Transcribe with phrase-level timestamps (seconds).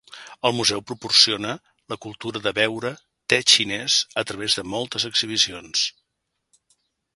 [0.49, 1.51] El museu promociona
[1.93, 2.93] la cultura de beure
[3.33, 5.87] té xinès a través de moltes exhibicions.